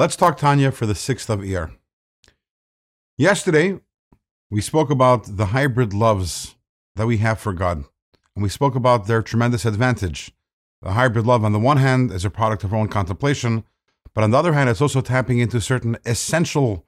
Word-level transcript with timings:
Let's 0.00 0.16
talk 0.16 0.38
Tanya 0.38 0.72
for 0.72 0.86
the 0.86 0.94
sixth 0.94 1.28
of 1.28 1.40
Iyar. 1.40 1.76
Yesterday, 3.18 3.80
we 4.50 4.62
spoke 4.62 4.88
about 4.88 5.36
the 5.36 5.48
hybrid 5.52 5.92
loves 5.92 6.56
that 6.96 7.06
we 7.06 7.18
have 7.18 7.38
for 7.38 7.52
God, 7.52 7.84
and 8.34 8.42
we 8.42 8.48
spoke 8.48 8.74
about 8.74 9.06
their 9.06 9.20
tremendous 9.20 9.66
advantage. 9.66 10.32
The 10.80 10.92
hybrid 10.92 11.26
love, 11.26 11.44
on 11.44 11.52
the 11.52 11.58
one 11.58 11.76
hand, 11.76 12.12
is 12.12 12.24
a 12.24 12.30
product 12.30 12.64
of 12.64 12.72
our 12.72 12.78
own 12.78 12.88
contemplation, 12.88 13.64
but 14.14 14.24
on 14.24 14.30
the 14.30 14.38
other 14.38 14.54
hand, 14.54 14.70
it's 14.70 14.80
also 14.80 15.02
tapping 15.02 15.38
into 15.38 15.60
certain 15.60 15.98
essential 16.06 16.86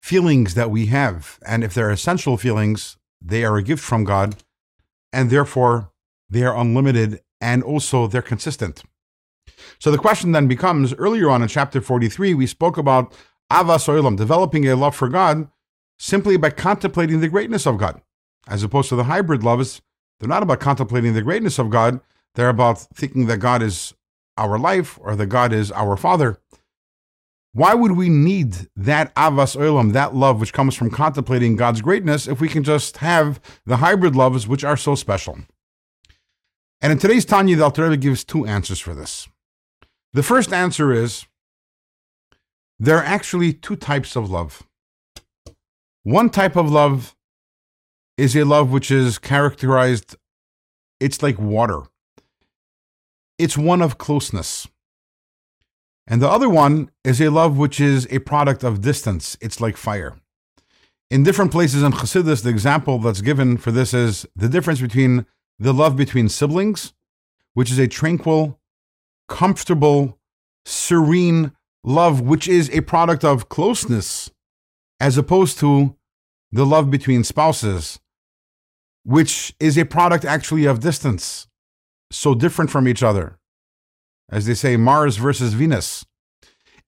feelings 0.00 0.54
that 0.54 0.70
we 0.70 0.86
have. 0.86 1.38
And 1.46 1.62
if 1.62 1.74
they're 1.74 1.90
essential 1.90 2.38
feelings, 2.38 2.96
they 3.20 3.44
are 3.44 3.58
a 3.58 3.62
gift 3.62 3.84
from 3.84 4.04
God, 4.04 4.36
and 5.12 5.28
therefore 5.28 5.92
they 6.30 6.44
are 6.44 6.56
unlimited 6.56 7.20
and 7.42 7.62
also 7.62 8.06
they're 8.06 8.22
consistent. 8.22 8.84
So 9.78 9.90
the 9.90 9.98
question 9.98 10.32
then 10.32 10.48
becomes 10.48 10.94
earlier 10.94 11.30
on 11.30 11.42
in 11.42 11.48
chapter 11.48 11.80
43, 11.80 12.34
we 12.34 12.46
spoke 12.46 12.76
about 12.76 13.12
Avas 13.50 13.88
Oilam, 13.88 14.16
developing 14.16 14.68
a 14.68 14.76
love 14.76 14.94
for 14.94 15.08
God 15.08 15.48
simply 15.98 16.36
by 16.36 16.50
contemplating 16.50 17.20
the 17.20 17.28
greatness 17.28 17.66
of 17.66 17.78
God. 17.78 18.00
As 18.46 18.62
opposed 18.62 18.88
to 18.90 18.96
the 18.96 19.04
hybrid 19.04 19.42
loves, 19.42 19.82
they're 20.18 20.28
not 20.28 20.42
about 20.42 20.60
contemplating 20.60 21.14
the 21.14 21.22
greatness 21.22 21.58
of 21.58 21.70
God, 21.70 22.00
they're 22.34 22.48
about 22.48 22.78
thinking 22.78 23.26
that 23.26 23.38
God 23.38 23.62
is 23.62 23.94
our 24.36 24.58
life 24.58 24.98
or 25.02 25.16
that 25.16 25.26
God 25.26 25.52
is 25.52 25.72
our 25.72 25.96
Father. 25.96 26.38
Why 27.52 27.74
would 27.74 27.92
we 27.92 28.08
need 28.08 28.68
that 28.76 29.14
avas 29.14 29.56
olam, 29.56 29.92
that 29.92 30.14
love 30.14 30.38
which 30.38 30.52
comes 30.52 30.74
from 30.74 30.90
contemplating 30.90 31.56
God's 31.56 31.80
greatness, 31.80 32.28
if 32.28 32.40
we 32.40 32.48
can 32.48 32.62
just 32.62 32.98
have 32.98 33.40
the 33.66 33.78
hybrid 33.78 34.14
loves 34.14 34.46
which 34.46 34.64
are 34.64 34.76
so 34.76 34.94
special? 34.94 35.38
And 36.80 36.92
in 36.92 36.98
today's 36.98 37.24
Tanya, 37.24 37.56
the 37.56 37.64
Alter 37.64 37.84
Rebbe 37.84 37.96
gives 37.96 38.22
two 38.22 38.46
answers 38.46 38.78
for 38.78 38.94
this. 38.94 39.28
The 40.18 40.24
first 40.24 40.52
answer 40.52 40.92
is 40.92 41.26
there 42.80 42.96
are 42.96 43.04
actually 43.04 43.52
two 43.52 43.76
types 43.76 44.16
of 44.16 44.28
love. 44.28 44.64
One 46.02 46.28
type 46.28 46.56
of 46.56 46.68
love 46.68 47.14
is 48.16 48.34
a 48.34 48.42
love 48.44 48.72
which 48.72 48.90
is 48.90 49.16
characterized, 49.16 50.16
it's 50.98 51.22
like 51.22 51.38
water, 51.38 51.82
it's 53.38 53.56
one 53.56 53.80
of 53.80 53.98
closeness. 53.98 54.66
And 56.08 56.20
the 56.20 56.28
other 56.28 56.48
one 56.48 56.90
is 57.04 57.20
a 57.20 57.30
love 57.30 57.56
which 57.56 57.78
is 57.78 58.08
a 58.10 58.18
product 58.18 58.64
of 58.64 58.80
distance, 58.80 59.36
it's 59.40 59.60
like 59.60 59.76
fire. 59.76 60.16
In 61.12 61.22
different 61.22 61.52
places 61.52 61.84
in 61.84 61.92
Chassidus, 61.92 62.42
the 62.42 62.50
example 62.50 62.98
that's 62.98 63.20
given 63.20 63.56
for 63.56 63.70
this 63.70 63.94
is 63.94 64.26
the 64.34 64.48
difference 64.48 64.80
between 64.80 65.26
the 65.60 65.72
love 65.72 65.96
between 65.96 66.28
siblings, 66.28 66.92
which 67.54 67.70
is 67.70 67.78
a 67.78 67.86
tranquil, 67.86 68.58
comfortable, 69.28 70.18
serene 70.64 71.52
love, 71.84 72.20
which 72.20 72.48
is 72.48 72.70
a 72.70 72.80
product 72.82 73.24
of 73.24 73.48
closeness, 73.48 74.30
as 75.00 75.16
opposed 75.16 75.58
to 75.60 75.96
the 76.50 76.66
love 76.66 76.90
between 76.90 77.24
spouses, 77.24 78.00
which 79.04 79.54
is 79.60 79.78
a 79.78 79.84
product 79.84 80.24
actually 80.24 80.64
of 80.64 80.80
distance, 80.80 81.46
so 82.10 82.34
different 82.34 82.70
from 82.70 82.88
each 82.88 83.02
other. 83.02 83.38
As 84.30 84.46
they 84.46 84.54
say, 84.54 84.76
Mars 84.76 85.16
versus 85.16 85.54
Venus. 85.54 86.04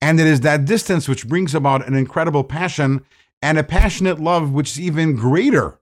And 0.03 0.19
it 0.19 0.27
is 0.27 0.41
that 0.41 0.65
distance 0.65 1.09
which 1.09 1.29
brings 1.29 1.55
about 1.55 1.87
an 1.87 1.95
incredible 1.95 2.45
passion 2.45 3.05
and 3.43 3.59
a 3.59 3.65
passionate 3.65 4.19
love 4.19 4.53
which 4.53 4.73
is 4.73 4.81
even 4.81 5.15
greater 5.15 5.79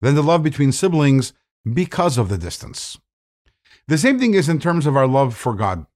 than 0.00 0.14
the 0.14 0.22
love 0.22 0.42
between 0.42 0.72
siblings 0.72 1.32
because 1.70 2.18
of 2.18 2.28
the 2.28 2.38
distance. 2.38 2.98
The 3.88 3.98
same 3.98 4.18
thing 4.18 4.34
is 4.34 4.48
in 4.48 4.58
terms 4.58 4.86
of 4.86 4.96
our 4.96 5.06
love 5.06 5.36
for 5.36 5.54
God. 5.54 5.86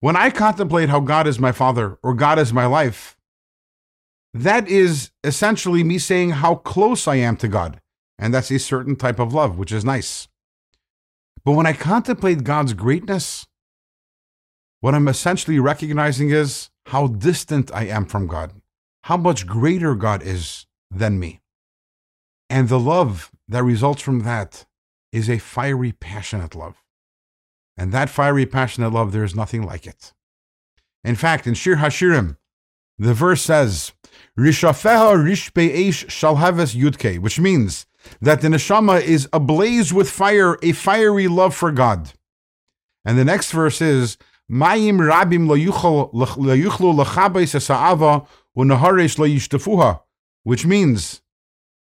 When 0.00 0.16
I 0.16 0.30
contemplate 0.30 0.88
how 0.88 1.00
God 1.00 1.26
is 1.26 1.38
my 1.38 1.52
Father 1.52 1.98
or 2.02 2.14
God 2.14 2.38
is 2.38 2.52
my 2.52 2.66
life, 2.66 3.16
that 4.32 4.68
is 4.68 5.10
essentially 5.24 5.82
me 5.82 5.98
saying 5.98 6.30
how 6.30 6.54
close 6.54 7.08
I 7.08 7.16
am 7.16 7.36
to 7.38 7.48
God. 7.48 7.80
And 8.18 8.32
that's 8.32 8.50
a 8.50 8.58
certain 8.58 8.96
type 8.96 9.18
of 9.18 9.34
love, 9.34 9.58
which 9.58 9.72
is 9.72 9.84
nice. 9.84 10.28
But 11.44 11.52
when 11.52 11.66
I 11.66 11.72
contemplate 11.72 12.44
God's 12.44 12.74
greatness, 12.74 13.46
what 14.80 14.94
I'm 14.94 15.08
essentially 15.08 15.58
recognizing 15.58 16.30
is 16.30 16.70
how 16.86 17.06
distant 17.08 17.72
I 17.74 17.84
am 17.86 18.06
from 18.06 18.26
God, 18.26 18.52
how 19.04 19.16
much 19.16 19.46
greater 19.46 19.94
God 19.94 20.22
is 20.22 20.66
than 20.90 21.18
me. 21.18 21.40
And 22.50 22.68
the 22.68 22.78
love 22.78 23.30
that 23.48 23.62
results 23.62 24.02
from 24.02 24.20
that 24.20 24.66
is 25.12 25.28
a 25.28 25.38
fiery, 25.38 25.92
passionate 25.92 26.54
love. 26.54 26.82
And 27.78 27.92
that 27.92 28.10
fiery, 28.10 28.44
passionate 28.44 28.92
love, 28.92 29.12
there 29.12 29.22
is 29.22 29.36
nothing 29.36 29.62
like 29.62 29.86
it. 29.86 30.12
In 31.04 31.14
fact, 31.14 31.46
in 31.46 31.54
Shir 31.54 31.76
Hashirim, 31.76 32.36
the 32.98 33.14
verse 33.14 33.40
says, 33.40 33.92
Rishafeha 34.36 35.14
rishpe 35.16 35.72
eish 35.72 36.06
shalhaves 36.06 36.74
yudke, 36.74 37.20
which 37.20 37.38
means 37.38 37.86
that 38.20 38.40
the 38.40 38.48
neshama 38.48 39.00
is 39.00 39.28
ablaze 39.32 39.92
with 39.92 40.10
fire, 40.10 40.58
a 40.60 40.72
fiery 40.72 41.28
love 41.28 41.54
for 41.54 41.70
God. 41.70 42.12
And 43.04 43.16
the 43.16 43.24
next 43.24 43.52
verse 43.52 43.80
is, 43.80 44.18
Mayim 44.50 44.98
rabim 44.98 45.46
lo 45.46 45.56
yuchlu 45.56 46.10
lachabes 46.12 47.54
esa'ava 47.54 48.26
unaharesh 48.56 49.18
lo 49.18 49.26
yishtafuha, 49.26 50.00
which 50.42 50.66
means 50.66 51.22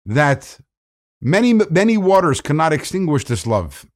that 0.04 0.58
many, 1.20 1.52
many 1.52 1.96
waters 1.96 2.40
cannot 2.40 2.72
extinguish 2.72 3.24
this 3.24 3.46
love. 3.46 3.86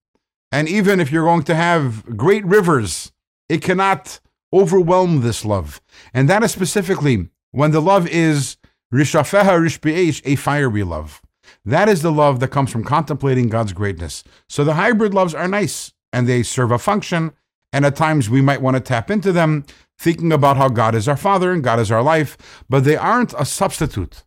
And 0.53 0.69
even 0.69 1.01
if 1.01 1.11
you're 1.11 1.25
going 1.25 1.43
to 1.45 1.55
have 1.55 2.17
great 2.17 2.45
rivers, 2.45 3.11
it 3.49 3.63
cannot 3.63 4.21
overwhelm 4.53 5.23
this 5.23 5.45
love. 5.45 5.81
And 6.13 6.29
that 6.29 6.43
is 6.43 6.53
specifically 6.53 7.31
when 7.51 7.71
the 7.71 7.81
love 7.81 8.07
is 8.07 8.59
rishafeha 8.93 9.59
rishbe'esh, 9.59 10.21
a 10.27 10.37
fiery 10.37 10.85
love. 10.85 11.23
That 11.65 11.89
is 11.89 12.03
the 12.03 12.13
love 12.13 12.41
that 12.41 12.49
comes 12.49 12.71
from 12.71 12.85
contemplating 12.85 13.49
God's 13.49 13.73
greatness. 13.73 14.23
So 14.49 14.63
the 14.63 14.75
hybrid 14.75 15.15
loves 15.15 15.35
are 15.35 15.49
nice 15.49 15.93
and 16.13 16.29
they 16.29 16.43
serve 16.43 16.71
a 16.71 16.79
function. 16.79 17.33
And 17.73 17.87
at 17.87 17.97
times 17.97 18.29
we 18.29 18.43
might 18.43 18.61
want 18.61 18.77
to 18.77 18.81
tap 18.81 19.11
into 19.11 19.33
them, 19.33 19.65
thinking 19.99 20.33
about 20.33 20.59
how 20.59 20.69
God 20.69 20.95
is 20.95 21.09
our 21.09 21.17
Father 21.17 21.51
and 21.51 21.65
God 21.65 21.81
is 21.81 21.91
our 21.91 22.03
life, 22.03 22.37
but 22.69 22.85
they 22.85 22.97
aren't 22.97 23.33
a 23.39 23.47
substitute 23.47 24.25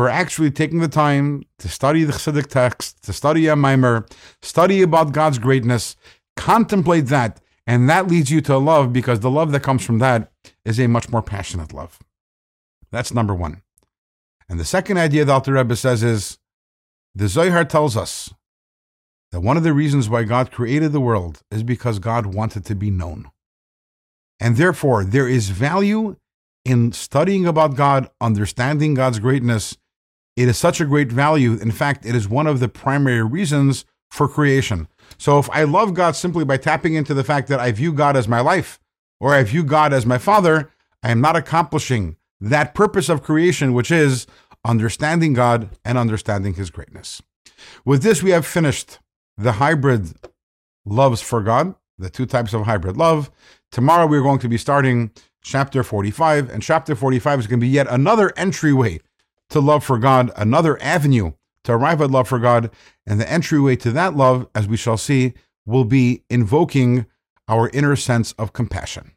for 0.00 0.08
actually 0.08 0.50
taking 0.50 0.78
the 0.78 0.88
time 0.88 1.42
to 1.58 1.68
study 1.68 2.04
the 2.04 2.12
Chassidic 2.14 2.46
text, 2.46 3.02
to 3.02 3.12
study 3.12 3.48
a 3.48 3.54
mimer, 3.54 4.06
study 4.40 4.80
about 4.80 5.12
God's 5.12 5.38
greatness, 5.38 5.94
contemplate 6.36 7.08
that, 7.08 7.38
and 7.66 7.86
that 7.90 8.08
leads 8.08 8.30
you 8.30 8.40
to 8.40 8.56
love 8.56 8.94
because 8.94 9.20
the 9.20 9.30
love 9.30 9.52
that 9.52 9.62
comes 9.62 9.84
from 9.84 9.98
that 9.98 10.32
is 10.64 10.80
a 10.80 10.86
much 10.86 11.10
more 11.10 11.20
passionate 11.20 11.74
love. 11.74 11.98
That's 12.90 13.12
number 13.12 13.34
one. 13.34 13.60
And 14.48 14.58
the 14.58 14.64
second 14.64 14.96
idea 14.96 15.26
that 15.26 15.32
Alter 15.34 15.52
Rebbe 15.52 15.76
says 15.76 16.02
is 16.02 16.38
the 17.14 17.28
Zohar 17.28 17.66
tells 17.66 17.94
us 17.94 18.32
that 19.32 19.40
one 19.42 19.58
of 19.58 19.64
the 19.64 19.74
reasons 19.74 20.08
why 20.08 20.24
God 20.24 20.50
created 20.50 20.92
the 20.92 21.00
world 21.00 21.42
is 21.50 21.62
because 21.62 21.98
God 21.98 22.24
wanted 22.24 22.64
to 22.64 22.74
be 22.74 22.90
known. 22.90 23.30
And 24.40 24.56
therefore, 24.56 25.04
there 25.04 25.28
is 25.28 25.50
value 25.50 26.16
in 26.64 26.92
studying 26.92 27.46
about 27.46 27.76
God, 27.76 28.08
understanding 28.18 28.94
God's 28.94 29.18
greatness, 29.18 29.76
it 30.40 30.48
is 30.48 30.56
such 30.56 30.80
a 30.80 30.86
great 30.86 31.12
value. 31.12 31.58
In 31.58 31.70
fact, 31.70 32.06
it 32.06 32.14
is 32.14 32.28
one 32.28 32.46
of 32.46 32.60
the 32.60 32.68
primary 32.68 33.22
reasons 33.22 33.84
for 34.10 34.26
creation. 34.26 34.88
So 35.18 35.38
if 35.38 35.50
I 35.50 35.64
love 35.64 35.92
God 35.92 36.16
simply 36.16 36.44
by 36.44 36.56
tapping 36.56 36.94
into 36.94 37.12
the 37.12 37.24
fact 37.24 37.48
that 37.48 37.60
I 37.60 37.72
view 37.72 37.92
God 37.92 38.16
as 38.16 38.26
my 38.26 38.40
life 38.40 38.80
or 39.20 39.34
I 39.34 39.42
view 39.42 39.62
God 39.62 39.92
as 39.92 40.06
my 40.06 40.16
father, 40.16 40.70
I 41.02 41.10
am 41.10 41.20
not 41.20 41.36
accomplishing 41.36 42.16
that 42.40 42.74
purpose 42.74 43.10
of 43.10 43.22
creation, 43.22 43.74
which 43.74 43.90
is 43.90 44.26
understanding 44.64 45.34
God 45.34 45.76
and 45.84 45.98
understanding 45.98 46.54
his 46.54 46.70
greatness. 46.70 47.20
With 47.84 48.02
this, 48.02 48.22
we 48.22 48.30
have 48.30 48.46
finished 48.46 48.98
the 49.36 49.52
hybrid 49.52 50.14
loves 50.86 51.20
for 51.20 51.42
God, 51.42 51.74
the 51.98 52.08
two 52.08 52.24
types 52.24 52.54
of 52.54 52.62
hybrid 52.62 52.96
love. 52.96 53.30
Tomorrow, 53.70 54.06
we're 54.06 54.22
going 54.22 54.38
to 54.38 54.48
be 54.48 54.56
starting 54.56 55.10
chapter 55.42 55.82
45, 55.82 56.48
and 56.48 56.62
chapter 56.62 56.94
45 56.94 57.40
is 57.40 57.46
going 57.46 57.60
to 57.60 57.66
be 57.66 57.68
yet 57.68 57.86
another 57.90 58.32
entryway 58.36 59.00
to 59.50 59.60
love 59.60 59.84
for 59.84 59.98
God, 59.98 60.30
another 60.36 60.80
avenue 60.82 61.32
to 61.64 61.72
arrive 61.72 62.00
at 62.00 62.10
love 62.10 62.28
for 62.28 62.38
God. 62.38 62.70
And 63.06 63.20
the 63.20 63.30
entryway 63.30 63.76
to 63.76 63.92
that 63.92 64.16
love, 64.16 64.48
as 64.54 64.66
we 64.66 64.76
shall 64.76 64.96
see, 64.96 65.34
will 65.66 65.84
be 65.84 66.24
invoking 66.30 67.06
our 67.48 67.68
inner 67.70 67.96
sense 67.96 68.32
of 68.32 68.52
compassion. 68.52 69.12